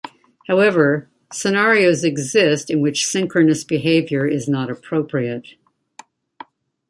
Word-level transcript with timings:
However, 0.47 1.11
scenarios 1.31 2.03
exist 2.03 2.71
in 2.71 2.81
which 2.81 3.05
synchronous 3.05 3.63
behaviour 3.63 4.25
is 4.25 4.47
not 4.47 4.71
appropriate. 4.71 5.49